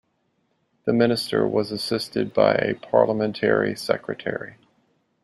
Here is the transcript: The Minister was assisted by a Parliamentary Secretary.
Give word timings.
The 0.85 0.93
Minister 0.93 1.47
was 1.47 1.71
assisted 1.71 2.33
by 2.33 2.53
a 2.55 2.73
Parliamentary 2.73 3.75
Secretary. 3.75 4.55